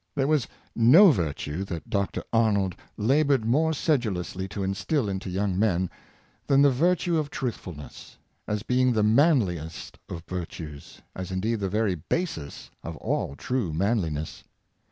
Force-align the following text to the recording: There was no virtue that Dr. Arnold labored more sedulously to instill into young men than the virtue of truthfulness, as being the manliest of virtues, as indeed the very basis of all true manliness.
There 0.15 0.25
was 0.25 0.47
no 0.75 1.11
virtue 1.11 1.63
that 1.65 1.87
Dr. 1.91 2.23
Arnold 2.33 2.73
labored 2.97 3.45
more 3.45 3.71
sedulously 3.71 4.47
to 4.47 4.63
instill 4.63 5.07
into 5.07 5.29
young 5.29 5.59
men 5.59 5.91
than 6.47 6.63
the 6.63 6.71
virtue 6.71 7.19
of 7.19 7.29
truthfulness, 7.29 8.17
as 8.47 8.63
being 8.63 8.93
the 8.93 9.03
manliest 9.03 9.99
of 10.09 10.23
virtues, 10.27 11.03
as 11.15 11.29
indeed 11.29 11.59
the 11.59 11.69
very 11.69 11.93
basis 11.93 12.71
of 12.83 12.97
all 12.97 13.35
true 13.35 13.71
manliness. 13.73 14.43